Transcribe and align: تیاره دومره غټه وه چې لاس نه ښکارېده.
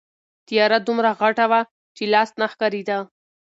تیاره 0.47 0.77
دومره 0.87 1.09
غټه 1.19 1.45
وه 1.51 1.61
چې 1.95 2.03
لاس 2.13 2.29
نه 2.39 2.45
ښکارېده. 2.51 2.97